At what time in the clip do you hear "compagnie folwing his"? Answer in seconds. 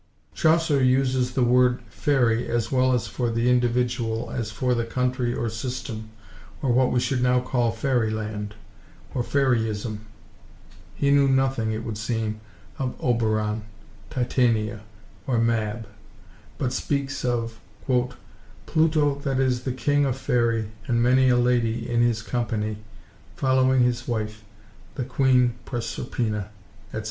22.23-24.07